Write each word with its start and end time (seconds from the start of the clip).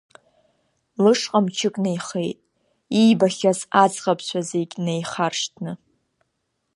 Лышҟа 1.03 1.39
мчык 1.43 1.75
наихеит, 1.83 2.39
иибахьаз 2.99 3.59
аӡӷабцәа 3.83 4.39
зегь 4.49 4.75
наихаршҭны. 4.85 5.71